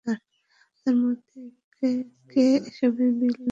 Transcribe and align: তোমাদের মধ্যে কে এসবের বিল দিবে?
তোমাদের 0.05 0.95
মধ্যে 1.03 1.39
কে 2.31 2.45
এসবের 2.61 3.11
বিল 3.11 3.35
দিবে? 3.37 3.49